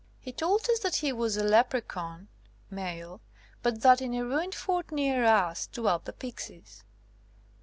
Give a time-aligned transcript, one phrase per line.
[0.19, 2.27] He told us tliat he was a Leprechaun
[2.71, 3.21] (male),
[3.61, 6.83] but that in a ruined fort near us dwelt the Pixies.